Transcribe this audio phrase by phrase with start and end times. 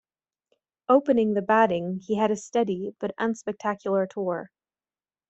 [0.89, 4.49] Opening the batting he had a steady, but unspectacular tour.